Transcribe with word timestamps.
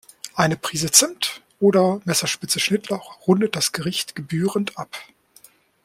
Eine 0.33 0.55
Prise 0.57 0.89
Zimt 0.89 1.43
oder 1.59 2.01
Messerspitze 2.05 2.59
Schnittlauch 2.59 3.19
rundet 3.27 3.55
das 3.55 3.71
Gericht 3.71 4.15
gebührend 4.15 4.75
ab. 4.75 4.97